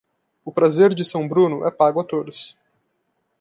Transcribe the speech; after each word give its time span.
O 0.43 0.51
prazer 0.51 0.95
de 0.95 1.05
São 1.05 1.27
Bruno 1.27 1.63
é 1.63 1.69
pago 1.69 2.01
a 2.01 2.03
todos. 2.03 2.57